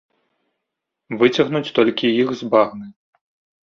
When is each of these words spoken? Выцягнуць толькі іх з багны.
Выцягнуць 1.21 1.71
толькі 1.79 2.15
іх 2.25 2.37
з 2.43 2.53
багны. 2.53 2.87